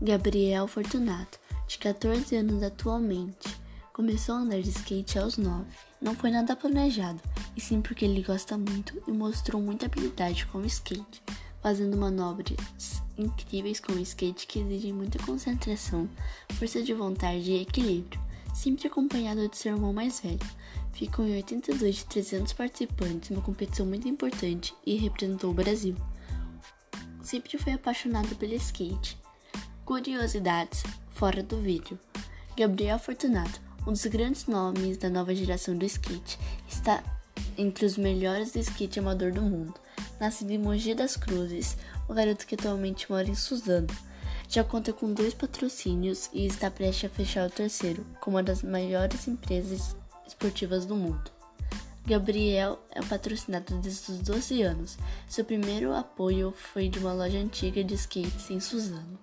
[0.00, 3.56] Gabriel Fortunato, de 14 anos atualmente,
[3.94, 5.64] começou a andar de skate aos 9.
[6.02, 7.18] Não foi nada planejado,
[7.56, 11.22] e sim porque ele gosta muito e mostrou muita habilidade com o skate,
[11.62, 16.06] fazendo manobras incríveis com o skate que exigem muita concentração,
[16.58, 18.20] força de vontade e equilíbrio,
[18.54, 20.38] sempre acompanhado de seu irmão mais velho.
[20.92, 25.96] Ficou em 82 de 300 participantes, uma competição muito importante e representou o Brasil.
[27.22, 29.18] Sempre foi apaixonado pelo skate
[29.86, 31.96] Curiosidades fora do vídeo.
[32.58, 37.04] Gabriel Fortunato, um dos grandes nomes da nova geração do skate, está
[37.56, 39.74] entre os melhores do skate amador do mundo.
[40.18, 41.76] Nascido em Mogi das Cruzes,
[42.08, 43.86] o garoto que atualmente mora em Suzano,
[44.48, 48.64] já conta com dois patrocínios e está prestes a fechar o terceiro, com uma das
[48.64, 49.94] maiores empresas
[50.26, 51.30] esportivas do mundo.
[52.04, 54.98] Gabriel é patrocinado desde os 12 anos.
[55.28, 59.16] Seu primeiro apoio foi de uma loja antiga de skates em Suzano.